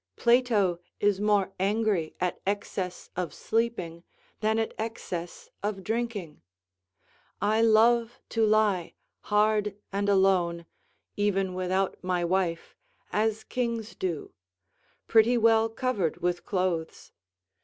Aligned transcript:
Plato 0.15 0.79
is 0.99 1.21
more 1.21 1.53
angry 1.59 2.15
at 2.19 2.41
excess 2.47 3.11
of 3.15 3.35
sleeping 3.35 4.03
than 4.39 4.57
at 4.57 4.73
excess 4.79 5.51
of 5.61 5.83
drinking. 5.83 6.41
I 7.39 7.61
love 7.61 8.19
to 8.29 8.43
lie 8.43 8.95
hard 9.25 9.77
and 9.93 10.09
alone, 10.09 10.65
even 11.17 11.53
without 11.53 12.03
my 12.03 12.25
wife, 12.25 12.75
as 13.13 13.43
kings 13.43 13.93
do; 13.93 14.33
pretty 15.07 15.37
well 15.37 15.69
covered 15.69 16.17
with 16.17 16.45
clothes. 16.47 17.11